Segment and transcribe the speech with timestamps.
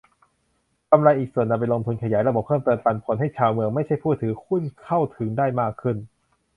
[0.91, 5.97] กำไรอีกส่วนนำไปลงทุนขยายระบบเพิ่มเติม "ปันผล" ให้ชาวเมือง ไม่ใช่ผู้ถือหุ้น เข้าถึงได้มากขึ้น